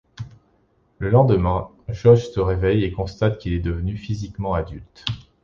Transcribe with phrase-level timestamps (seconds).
[0.97, 5.05] Le lendemain, Josh se réveille et constate qu'il est devenu, physiquement, adulte.